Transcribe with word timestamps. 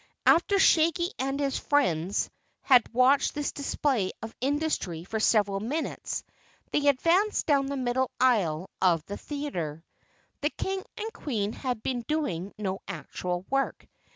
After 0.25 0.57
Shaggy 0.57 1.11
and 1.19 1.39
his 1.39 1.59
friends 1.59 2.31
had 2.63 2.91
watched 2.91 3.35
this 3.35 3.51
display 3.51 4.11
of 4.23 4.33
industry 4.41 5.03
for 5.03 5.19
several 5.19 5.59
minutes, 5.59 6.23
they 6.71 6.87
advanced 6.87 7.45
down 7.45 7.67
the 7.67 7.77
middle 7.77 8.09
aisle 8.19 8.71
of 8.81 9.05
the 9.05 9.17
theater. 9.17 9.83
The 10.41 10.49
King 10.49 10.83
and 10.97 11.13
Queen 11.13 11.53
had 11.53 11.83
been 11.83 12.01
doing 12.07 12.51
no 12.57 12.79
actual 12.87 13.45
work. 13.51 13.87